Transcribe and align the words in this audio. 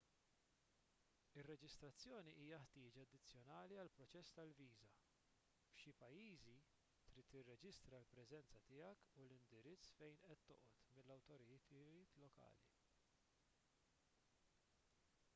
ir-reġistrazzjoni 1.39 2.31
hija 2.43 2.57
ħtieġa 2.61 3.03
addizzjonali 3.07 3.77
għall-proċess 3.81 4.33
tal-viża 4.39 4.87
f'xi 5.73 5.93
pajjiżi 5.99 6.55
trid 7.11 7.29
tirreġistra 7.35 7.99
l-preżenza 8.05 8.63
tiegħek 8.71 9.13
u 9.19 9.27
l-indirizz 9.27 9.91
fejn 10.01 10.17
qed 10.31 10.41
toqgħod 10.51 10.99
mal-awtoritajiet 11.11 12.17
lokali 12.25 12.65